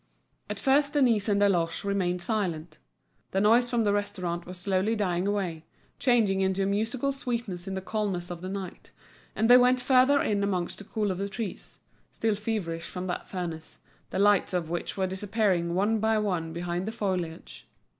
[0.49, 2.79] At first Denise and Deloche remained silent
[3.29, 5.63] The noise from the restaurant was slowly dying away,
[5.99, 8.89] changing into a musical sweetness in the calmness of the night;
[9.35, 13.29] and they went further in amongst the cool of the trees, still feverish from that
[13.29, 13.77] furnace,
[14.09, 17.67] the lights of which were disappearing one by one behind the foliage.